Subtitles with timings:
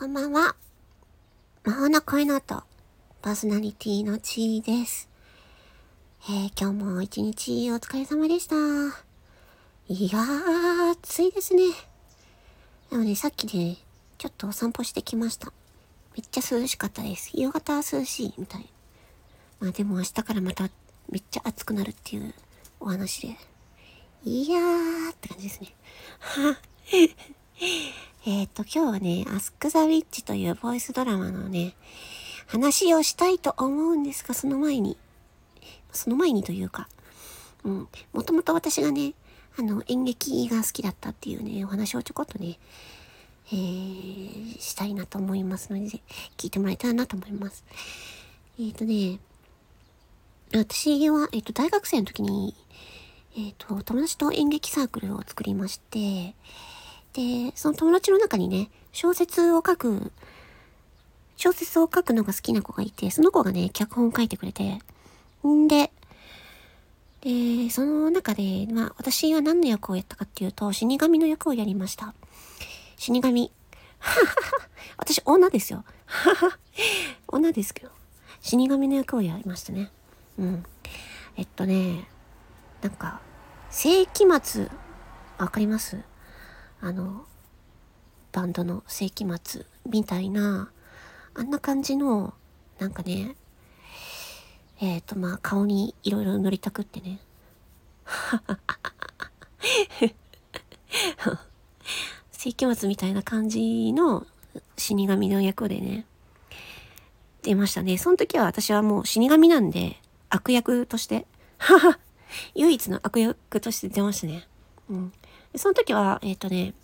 [0.00, 0.56] こんばんは。
[1.62, 2.62] 魔法の声の音、
[3.20, 5.10] パーソナリティのちーです。
[6.22, 8.56] えー、今日も一日お疲れ様でした。
[9.88, 11.64] いやー、暑いですね。
[12.88, 13.76] でもね、さっきね、
[14.16, 15.52] ちょっとお散歩してきました。
[16.16, 17.32] めっちゃ涼しかったです。
[17.34, 18.66] 夕方は涼しいみたい。
[19.60, 20.70] まあでも明日からまた
[21.10, 22.32] めっちゃ暑くなるっていう
[22.80, 23.36] お話で。
[24.24, 25.74] いやーって感じですね。
[26.20, 26.56] は
[28.26, 31.74] えっと、今日はね、アスク・ザ・ウィッチというボイスドラマのね、
[32.46, 34.96] 話をしたいと思うんですが、その前に、
[35.92, 36.88] その前にというか、
[37.64, 39.12] うん、もともと私がね、
[39.58, 42.58] あの、演劇が好きだったっていうね、お話をちょこっとね、
[43.52, 46.00] えー、したいなと思いますので、
[46.38, 47.62] 聞いてもらえたらなと思います。
[48.58, 49.18] えっ、ー、とね、
[50.54, 52.54] 私は、えっ、ー、と、大学生の時に、
[53.36, 56.34] えっ、と、友達と演劇サークルを作りまして、
[57.12, 60.12] で、その友達の中にね、小説を書く、
[61.36, 64.78] 小説を書くのが好きな子がいて、その子がね、脚本を書いてくれて、
[65.46, 65.90] んで、
[67.22, 72.14] で、その中で、まあ、私は何の役をやったかっていうと、死神の役をやりました。
[72.96, 73.52] 死神。
[74.96, 75.84] 私、女ですよ。
[77.28, 77.90] 女ですけど。
[78.40, 79.90] 死神の役をやりましたね。
[80.38, 80.64] うん。
[81.36, 82.08] えっとね、
[82.82, 83.20] なんか、
[83.70, 84.70] 世紀末、
[85.38, 85.98] わかります？
[86.80, 87.26] あの、
[88.32, 90.70] バンドの世紀末みたいな、
[91.34, 92.32] あんな感じの、
[92.78, 93.34] なんかね、
[94.80, 97.20] えっ、ー、と、まあ、顔にいろいろ塗りたくってね。
[102.32, 104.26] 世紀末みたいな感じの
[104.76, 106.06] 死神の役でね、
[107.42, 107.98] 出ましたね。
[107.98, 110.00] その時は私はもう死神なんで、
[110.30, 111.26] 悪役として、
[112.54, 114.48] 唯一の悪役として出ましたね。
[114.88, 115.12] うん。
[115.56, 116.74] その時は、えっ、ー、とね、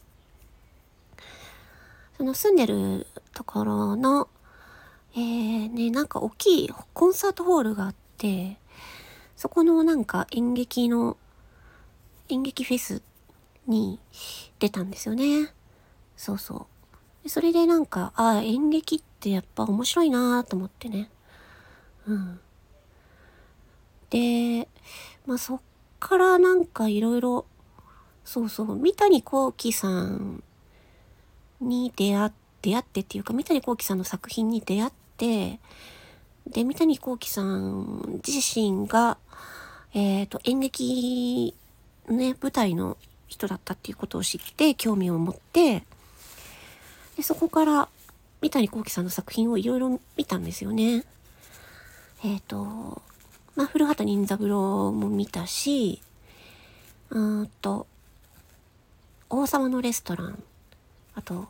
[2.17, 4.29] その住んでるところの、
[5.15, 8.57] えー、ね、なんか大きいコンサートホールがあって、
[9.37, 11.17] そこのなんか演劇の、
[12.29, 13.03] 演劇フェス
[13.67, 14.01] に
[14.59, 15.53] 出たんですよね。
[16.17, 16.67] そうそ
[17.25, 17.29] う。
[17.29, 21.11] それでなんか、ああ、演劇ってやっぱ面白いなと思ってね。
[22.07, 22.41] うん。
[24.11, 24.69] で、
[25.27, 25.61] まあそっ
[26.01, 27.47] からなんかいろいろ
[28.27, 30.43] そうそう、三谷幸喜さん
[31.63, 35.61] に出会って、出会ってっていうか、三谷幸喜さんの作品に出会って、
[36.49, 39.19] で、三谷幸喜さん自身が、
[39.95, 41.55] えっ、ー、と、演劇、
[42.09, 42.97] ね、舞台の
[43.29, 45.85] 人だったっていうことを知って、興味を持って、
[47.17, 47.89] で、そこから、
[48.41, 51.05] 三谷幸喜さんの作品をいろいろ見たんですよね。
[52.25, 53.01] えっ、ー、と、
[53.55, 56.03] まあ、古畑任三郎も見たし、
[57.11, 57.87] うんと、
[59.29, 60.43] 王様のレストラン。
[61.15, 61.49] あと、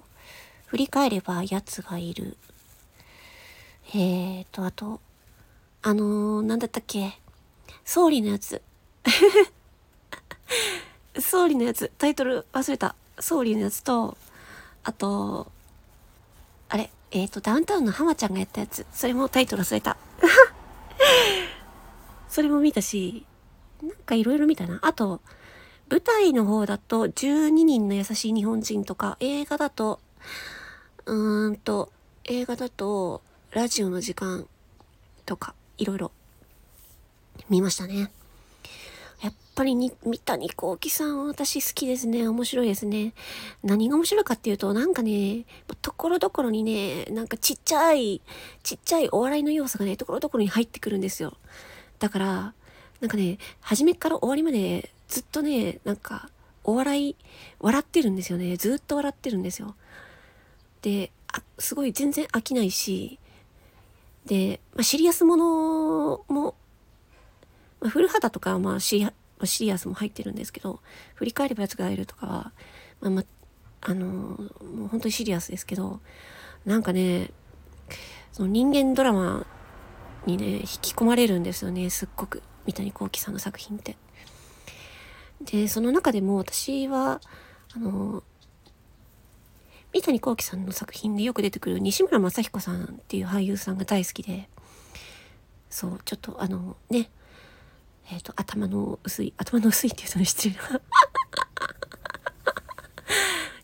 [0.66, 2.36] 振り返れば奴がいる。
[3.94, 5.00] えーと、あと、
[5.82, 7.18] あのー、なんだったっけ？
[7.84, 8.62] 総理のやつ。
[11.20, 11.92] 総理のやつ。
[11.98, 12.94] タイトル忘れた。
[13.18, 14.16] 総理のやつと、
[14.82, 15.50] あと、
[16.68, 18.86] あれ、えっ、ー、と、ダウンタウンの浜ちゃんがやったやつ。
[18.92, 19.96] それもタイトル忘れた。
[22.28, 23.24] それも見たし、
[23.82, 24.78] なんかいろいろ見たな。
[24.82, 25.20] あと、
[25.88, 30.00] 舞台の方だと12人の優しい日本人とか、映画だと、
[31.06, 31.92] うーんと、
[32.24, 34.48] 映画だとラジオの時間
[35.26, 36.10] とか、いろいろ
[37.48, 38.10] 見ましたね。
[39.22, 42.26] やっぱりに、三谷幸喜さん私好きですね。
[42.26, 43.14] 面白いですね。
[43.62, 45.44] 何が面白いかっていうと、なんかね、
[45.82, 48.20] ところどころにね、なんかちっちゃい、
[48.64, 51.36] ちっちゃいお笑いの要素がね、ところどころに入ってくるんですよ。
[52.00, 52.54] だから、
[53.00, 56.30] なんかね、初めから終わりまでずっとね、なんか、
[56.64, 57.16] お笑い、
[57.60, 58.56] 笑ってるんですよね。
[58.56, 59.76] ずっと笑ってるんですよ。
[60.82, 63.18] で、あすごい全然飽きないし、
[64.26, 66.54] で、まあ、シリアスものも、
[67.80, 69.12] まあ、古畑とかはまあシリア
[69.44, 70.80] シリアスも入ってるんですけど、
[71.14, 72.52] 振り返ればやつがいるとかは、
[73.00, 73.24] まあま
[73.82, 76.00] あ、のー、もう本当にシリアスですけど、
[76.64, 77.30] なんかね、
[78.32, 79.46] その人間ドラマ
[80.24, 82.42] にね、引き込まれるんですよね、すっごく。
[82.66, 83.96] 三谷幸喜さんの作品って。
[85.40, 87.20] で、その中でも私は、
[87.74, 88.22] あの、
[89.92, 94.48] 三谷幸喜さんの作品でよく出てくる西村雅彦さんっていう俳優さんが大好きで、
[95.70, 97.10] そう、ちょっとあのね、
[98.10, 100.80] えっ、ー、と、頭の薄い、頭の薄いっていうの失礼な。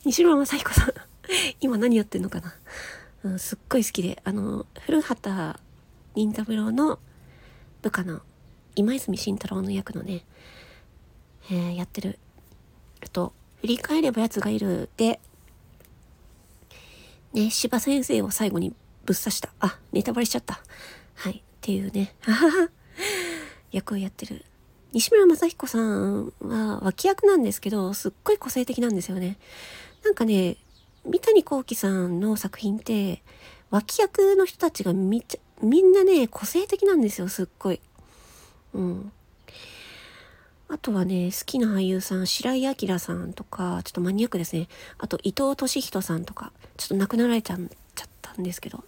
[0.04, 0.92] 西村雅彦さん
[1.60, 2.54] 今何やってんのかな、
[3.22, 5.60] うん、すっごい好きで、あの、古畑
[6.14, 6.98] 任三郎の
[7.82, 8.20] 部下の
[8.74, 10.24] 今泉慎太郎の役のね、
[11.50, 12.18] えー、やってる。
[13.02, 15.20] えっと、振り返れば奴がいるで、
[17.32, 18.74] ね、柴先生を最後に
[19.04, 19.50] ぶっ刺した。
[19.60, 20.60] あ、ネタバレしちゃった。
[21.14, 21.32] はい。
[21.38, 22.14] っていうね、
[23.72, 24.44] 役をやってる。
[24.92, 29.38] 西村雅彦さんは脇役なんですけど、すっごい個性的なんですよね。
[30.04, 30.56] なんかね、
[31.04, 33.22] 三谷幸喜さんの作品って、
[33.70, 37.80] 脇役の人たちがみちゃ、みんなね、個性的なんですよ、すっごい。
[38.74, 39.12] うん。
[40.72, 44.68] あとはね、好きな俳優さん、白井明さんとか、ちょっとマニアックですね。
[44.96, 47.58] あと、伊藤俊人さんとか、ちょっと亡くなられちゃっ
[48.22, 48.78] たんですけど、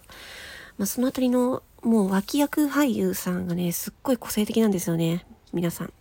[0.79, 5.27] まあ、そのあたりの、もう脇役俳優さんがね、すっごい個性的なんですよね。
[5.53, 5.93] 皆さん。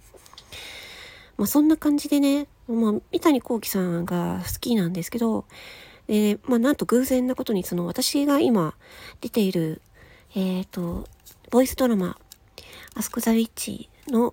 [1.36, 5.44] まあ、そんな感じでね、まあ、三谷幸喜さんが好きなんですけど、
[6.06, 8.75] で、まあ、なんと偶然なことに、その、私が今
[9.20, 9.82] 出ている、
[10.34, 11.06] えっ、ー、と、
[11.50, 12.16] ボイスドラマ、
[12.94, 14.32] アスク・ザ・ウィッチの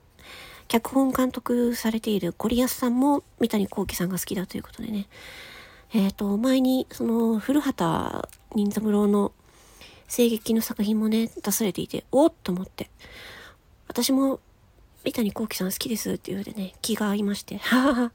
[0.71, 5.07] 脚本監督されているゴリアスさんも三谷幸喜さんが好きだということでね。
[5.93, 8.25] えっ、ー、と、前に、その、古畑
[8.55, 9.33] 任三郎の
[10.07, 12.89] 声劇の作品もね、出されていて、おっと思って。
[13.89, 14.39] 私も、
[15.03, 17.57] 三谷幸喜さん好きですって言うでね、気が合いまして。
[17.57, 18.11] ははは。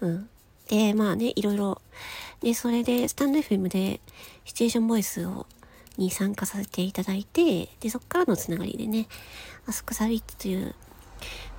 [0.00, 0.28] うん。
[0.68, 1.80] で、まあね、いろいろ。
[2.40, 4.00] で、それで、スタンド FM で、
[4.44, 5.46] シチュエーションボイスを
[5.96, 9.08] に参加させていただいて、で、そっからのつながりでね、
[9.66, 10.74] アスクサビッツという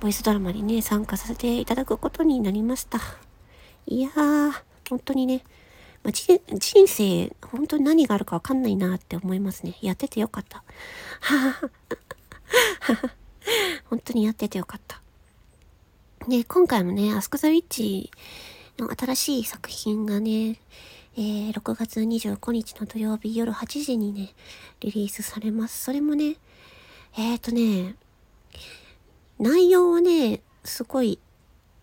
[0.00, 2.98] ボイスドラマにね、参加させていただくことになりました。
[3.86, 4.52] いやー、
[4.88, 5.44] 本当にね、
[6.02, 6.40] まあ、人
[6.86, 9.76] 生、本当に何があるかわかんないなって思いますね。
[9.82, 10.62] やっててよかった。
[13.90, 15.00] 本当にやっててよかった。
[16.28, 18.10] で、今回もね、アスクザウィッチ
[18.78, 20.60] の新しい作品がね、
[21.20, 24.34] えー、6月25日の土曜日夜8時にね、
[24.78, 25.82] リリースされます。
[25.82, 26.36] それもね、
[27.16, 27.96] えっ、ー、とね、
[29.40, 31.18] 内容はね、すごい、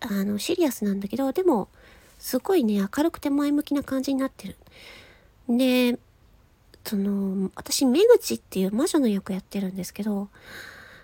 [0.00, 1.68] あの、シリアスなんだけど、でも、
[2.18, 4.56] すごいね、明るくて前向きな感じになってる。
[5.50, 5.98] で、
[6.82, 10.30] その、私、目口っていう魔女の役やってるんですけど、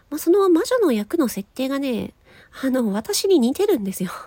[0.08, 2.14] まあ、その魔女の役の設定がね、
[2.64, 4.10] あの、私に似てるんですよ。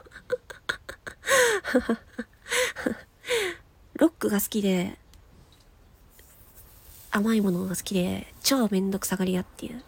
[3.96, 4.98] ロックが好きで、
[7.12, 9.82] 甘いものが好きで、超めんどくさがり屋っていう。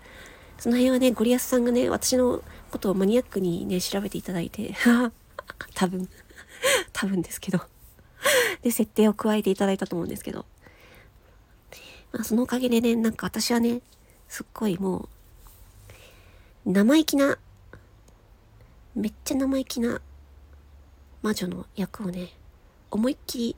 [0.60, 4.74] その辺はね、ゴリアスさんがね、私のことをマニアックにね、調べていただいて、
[5.76, 6.08] 多分、
[6.94, 7.62] 多分ですけど。
[8.62, 10.46] で、設定を加えていただいたと思うんですけど。
[12.14, 13.82] まあ、そのおかげでね、なんか私はね、
[14.30, 15.10] すっごいも
[16.66, 17.38] う、生意気な、
[18.96, 20.02] めっちゃ生意気な
[21.22, 22.32] 魔女の役をね、
[22.90, 23.56] 思いっきり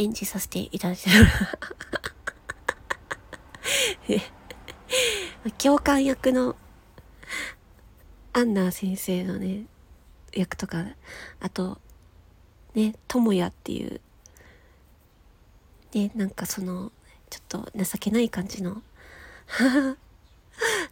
[0.00, 1.10] 演じさせていただいて
[4.08, 4.20] る
[5.58, 6.56] 教官役の
[8.32, 9.66] アンナー先生のね、
[10.32, 10.86] 役とか、
[11.40, 11.78] あと、
[12.74, 14.00] ね、智也っていう、
[15.92, 16.92] ね、なんかその、
[17.28, 18.82] ちょっと情けない感じの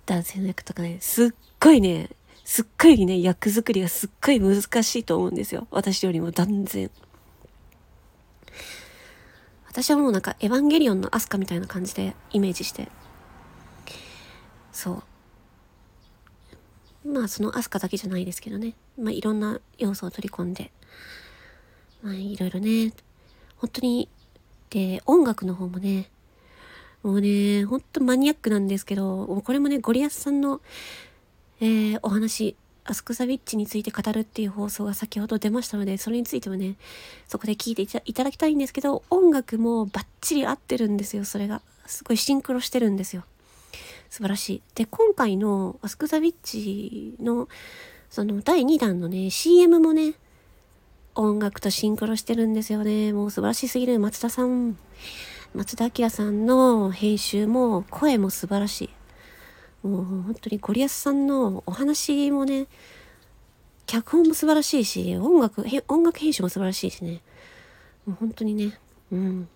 [0.05, 1.29] 男性の役とかね、すっ
[1.61, 2.11] ごいね、
[2.45, 5.67] すっごいね、役作りがすっごい難しいと思うんですよ。
[5.71, 6.91] 私よりも断然。
[9.69, 12.89] 私はもうなんかエヴァンゲリオンのアスカみたいな感じでイメージして。
[14.73, 15.03] そ
[17.05, 17.09] う。
[17.09, 18.75] まあそのアスカだけじゃないですけどね。
[18.99, 20.73] まあいろんな要素を取り込んで。
[22.03, 22.93] まあいろいろね。
[23.57, 24.09] 本当に、
[24.71, 26.11] で、音楽の方もね、
[27.03, 30.61] もうね、ほんとマニアックなんですけど、これもね、ゴリアスさんの、
[31.61, 32.57] えー、お話、
[32.91, 36.77] アスクサビッチについて語るっていう放送が先ほど出ましたので、それについてもね、
[37.27, 41.61] そこで聞いていただきたいんですけど、音楽もバッチリ合ってるんですよ、それが。
[41.87, 43.25] すごいシンクロしてるんですよ。
[44.09, 44.63] 素晴らしい。
[44.75, 47.47] で、今回のアスクザビッチの、
[48.09, 50.15] その第2弾のね、CM もね、
[51.15, 53.13] 音楽とシンクロしてるんですよね。
[53.13, 54.79] もう素晴らしすぎる松田さん。
[55.55, 58.91] 松田明さんの編集も声も素晴らしい。
[59.83, 62.67] もう本当にゴリアスさんのお話もね、
[63.87, 67.23] 脚本も素晴らしいし、音楽、音楽編集も素晴らしいしね。
[68.07, 68.79] もう本当にね、
[69.13, 69.49] うん。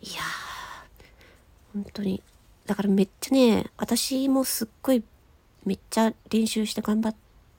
[0.00, 2.22] いやー、本当に。
[2.66, 5.04] だからめっちゃね、私もすっごい
[5.64, 7.16] めっちゃ練習して頑張っ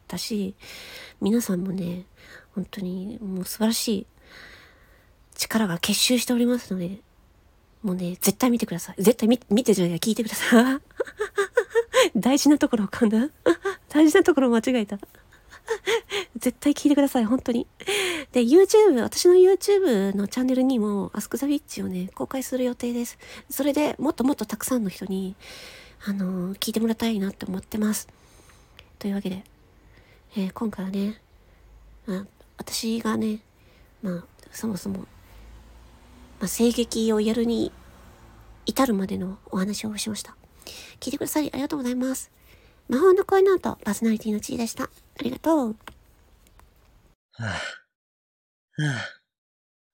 [0.08, 0.56] たし、
[1.22, 2.06] 皆さんもね、
[2.56, 4.08] 本当にもう素晴らしい
[5.36, 7.00] 力が結集しておりますので、
[7.82, 9.04] もうね、絶対見てください。
[9.04, 10.82] 絶対見てじゃないや、聞いてください。
[12.16, 13.30] 大事なところを噛んだ
[13.90, 14.98] 大事なところ間違えた
[16.38, 17.68] 絶対聞いてください、本当に。
[18.32, 23.18] で、YouTube、私の YouTube のチャンネルにも、アスクザビッチをね、公開する予定です。
[23.50, 25.36] それでもっともっとたくさんの人に、
[26.06, 28.10] あのー、聞いてもらいたいなって思ってます。
[29.00, 29.44] というわけで、
[30.36, 31.22] えー、今回はね、
[32.06, 32.26] まあ、
[32.58, 33.40] 私がね、
[34.02, 35.06] まあ、そもそも、ま
[36.42, 37.72] あ、声劇をやるに
[38.66, 40.36] 至るまでのお話をしました。
[41.00, 42.32] 聞いてくださりありがとうございます。
[42.90, 44.84] 魔法の声の後、パーソナリティの地位でした。
[44.84, 44.90] あ
[45.22, 45.76] りがとう。
[47.34, 47.50] はぁ、
[48.84, 48.94] は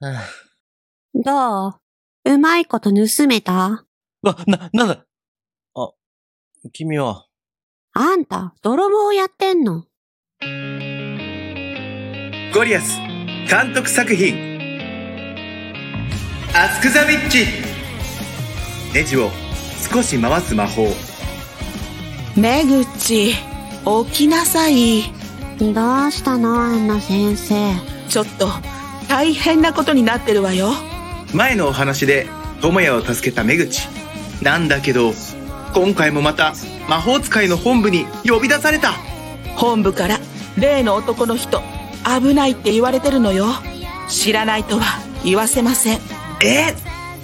[0.01, 0.23] ぁ、はぁ。
[1.13, 2.33] どう？
[2.33, 3.85] うまいこと盗めた？
[4.21, 5.05] わ、な、なんだ？
[5.75, 5.91] あ、
[6.73, 7.27] 君は？
[7.93, 9.85] あんた、泥棒やってんの？
[12.53, 12.97] ゴリアス、
[13.49, 14.59] 監督作品。
[16.55, 17.45] アスクザウィッチ
[18.93, 19.29] ネジを
[19.79, 20.87] 少し回す魔法。
[22.35, 25.03] めぐち、起きなさい。
[25.59, 27.73] どうしたのアンナ先生？
[28.07, 28.49] ちょっと、
[29.07, 30.71] 大変なことになってるわよ。
[31.33, 32.27] 前のお話で、
[32.61, 33.87] 智也を助けためぐち。
[34.41, 35.13] なんだけど、
[35.73, 36.53] 今回もまた、
[36.87, 38.93] 魔法使いの本部に呼び出された。
[39.55, 40.19] 本部から、
[40.57, 41.61] 例の男の人、
[42.05, 43.47] 危ないって言われてるのよ。
[44.07, 44.85] 知らないとは
[45.23, 45.99] 言わせません。
[46.41, 46.73] え？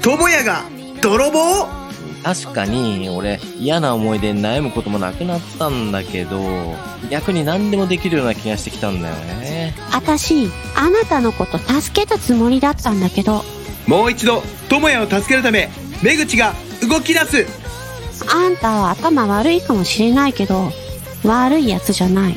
[0.02, 0.64] 智也が、
[1.02, 1.85] 泥棒？
[2.26, 6.76] 確かに、俺、嫌な思い出に悩むこともなくなったんだけど、
[7.12, 9.76] 逆に何でもできるような気がしてきたんだよね。
[9.92, 13.46] あたし、あなたのこと助けたつもりだったんだけど。
[13.86, 15.70] もう一度、智也を助けるため、
[16.02, 16.56] 出口が
[16.90, 17.46] 動き出す
[18.28, 20.72] あんたは頭悪いかもしれないけど、
[21.24, 22.36] 悪いやつじゃない。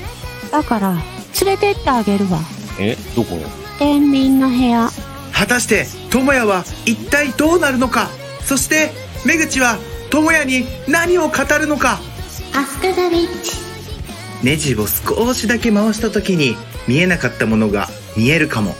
[0.52, 0.98] だから、
[1.42, 2.40] 連れてってあげるわ。
[2.78, 3.38] え、どこ？
[3.78, 4.90] 天秤の部屋。
[5.32, 8.10] 果たして、智也は一体どうなるのか？
[8.44, 9.78] そして、目口は
[10.10, 12.00] 智也に何を語るのか？
[12.54, 13.56] アスクザビッチ。
[14.42, 16.56] ネジを少しだけ回した時に
[16.86, 18.74] 見えなかったものが見えるかも